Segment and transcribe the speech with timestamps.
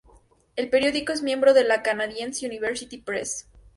[0.55, 3.47] El periódico es miembro de la Canadian University Press.